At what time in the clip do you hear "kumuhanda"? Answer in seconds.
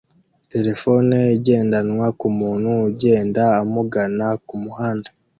4.47-5.09